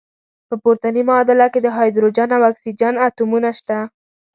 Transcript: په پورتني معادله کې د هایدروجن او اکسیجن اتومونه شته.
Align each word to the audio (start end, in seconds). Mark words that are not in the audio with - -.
په 0.47 0.55
پورتني 0.61 1.01
معادله 1.09 1.47
کې 1.53 1.59
د 1.63 1.67
هایدروجن 1.77 2.29
او 2.35 2.41
اکسیجن 2.51 2.93
اتومونه 3.07 3.49
شته. 3.59 3.77